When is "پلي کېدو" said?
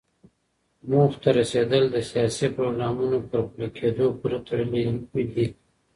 3.51-4.05